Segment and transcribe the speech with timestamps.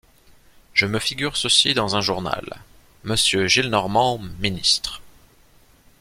[0.73, 2.59] Je me figure ceci dans un journal:
[3.03, 4.99] Monsieur Gillenormand, ministre!